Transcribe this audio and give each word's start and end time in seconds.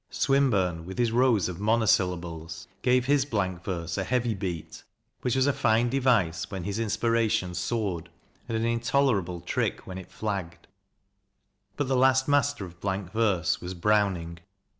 Swinburne, 0.09 0.83
with 0.87 0.97
his 0.97 1.11
rows 1.11 1.47
of 1.47 1.59
monosyllables, 1.59 2.67
gave 2.81 3.05
his 3.05 3.23
blank 3.23 3.63
verse 3.63 3.99
a 3.99 4.03
heavy 4.03 4.33
beat, 4.33 4.81
which 5.21 5.35
was 5.35 5.45
a 5.45 5.53
fine 5.53 5.89
device 5.89 6.49
when 6.49 6.63
his 6.63 6.79
inspira 6.79 7.29
tion 7.29 7.53
soared, 7.53 8.09
and 8.49 8.57
an 8.57 8.65
intolerable 8.65 9.41
trick 9.41 9.85
when 9.85 9.99
it 9.99 10.09
flagged. 10.11 10.65
But 11.77 11.87
the 11.87 11.95
last 11.95 12.27
master 12.27 12.65
of 12.65 12.79
blank 12.79 13.11
verse 13.11 13.61
was 13.61 13.75
Browning. 13.75 14.39